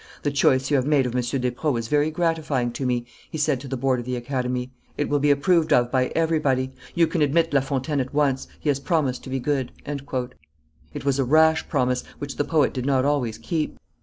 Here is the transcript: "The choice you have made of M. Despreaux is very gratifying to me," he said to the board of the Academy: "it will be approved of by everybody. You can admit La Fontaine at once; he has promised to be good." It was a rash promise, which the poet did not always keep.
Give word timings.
"The 0.23 0.31
choice 0.31 0.71
you 0.71 0.77
have 0.77 0.87
made 0.87 1.05
of 1.05 1.13
M. 1.13 1.21
Despreaux 1.21 1.75
is 1.77 1.87
very 1.87 2.09
gratifying 2.09 2.71
to 2.71 2.87
me," 2.87 3.05
he 3.29 3.37
said 3.37 3.59
to 3.59 3.67
the 3.67 3.77
board 3.77 3.99
of 3.99 4.05
the 4.07 4.15
Academy: 4.15 4.71
"it 4.97 5.07
will 5.09 5.19
be 5.19 5.29
approved 5.29 5.71
of 5.71 5.91
by 5.91 6.07
everybody. 6.15 6.73
You 6.95 7.05
can 7.05 7.21
admit 7.21 7.53
La 7.53 7.61
Fontaine 7.61 7.99
at 7.99 8.11
once; 8.11 8.47
he 8.59 8.69
has 8.69 8.79
promised 8.79 9.23
to 9.25 9.29
be 9.29 9.39
good." 9.39 9.71
It 10.91 11.05
was 11.05 11.19
a 11.19 11.23
rash 11.23 11.69
promise, 11.69 12.03
which 12.17 12.37
the 12.37 12.43
poet 12.43 12.73
did 12.73 12.87
not 12.87 13.05
always 13.05 13.37
keep. 13.37 13.77